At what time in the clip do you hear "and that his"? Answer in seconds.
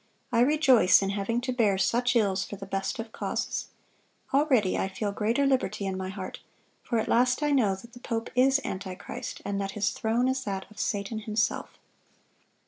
9.45-9.91